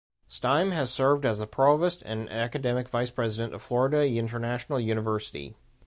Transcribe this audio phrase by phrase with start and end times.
[0.27, 5.53] Stiehm has served as the Provost and Academic Vice President of Florida International University.